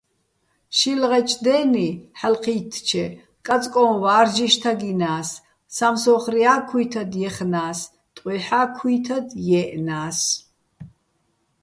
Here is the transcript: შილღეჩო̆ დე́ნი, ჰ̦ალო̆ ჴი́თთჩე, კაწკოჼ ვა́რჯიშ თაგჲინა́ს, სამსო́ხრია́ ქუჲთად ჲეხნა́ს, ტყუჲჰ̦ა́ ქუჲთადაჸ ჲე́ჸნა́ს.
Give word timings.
შილღეჩო̆ 0.77 1.41
დე́ნი, 1.45 1.87
ჰ̦ალო̆ 2.19 2.41
ჴი́თთჩე, 2.43 3.05
კაწკოჼ 3.45 3.83
ვა́რჯიშ 4.03 4.53
თაგჲინა́ს, 4.61 5.29
სამსო́ხრია́ 5.75 6.55
ქუჲთად 6.67 7.11
ჲეხნა́ს, 7.19 7.79
ტყუჲჰ̦ა́ 8.15 8.67
ქუჲთადაჸ 8.77 9.37
ჲე́ჸნა́ს. 9.47 10.19